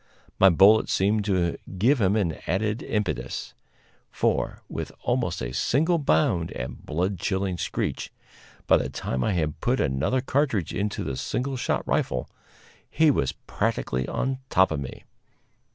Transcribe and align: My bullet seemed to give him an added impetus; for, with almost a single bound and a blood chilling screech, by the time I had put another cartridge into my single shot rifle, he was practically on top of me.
My 0.39 0.49
bullet 0.49 0.89
seemed 0.89 1.25
to 1.25 1.57
give 1.77 2.01
him 2.01 2.15
an 2.15 2.39
added 2.47 2.81
impetus; 2.81 3.53
for, 4.09 4.63
with 4.67 4.91
almost 5.03 5.43
a 5.43 5.53
single 5.53 5.99
bound 5.99 6.51
and 6.53 6.73
a 6.73 6.81
blood 6.83 7.19
chilling 7.19 7.59
screech, 7.59 8.11
by 8.65 8.77
the 8.77 8.89
time 8.89 9.23
I 9.23 9.33
had 9.33 9.61
put 9.61 9.79
another 9.79 10.19
cartridge 10.19 10.73
into 10.73 11.05
my 11.05 11.13
single 11.13 11.55
shot 11.55 11.87
rifle, 11.87 12.27
he 12.89 13.11
was 13.11 13.33
practically 13.45 14.07
on 14.07 14.39
top 14.49 14.71
of 14.71 14.79
me. 14.79 15.03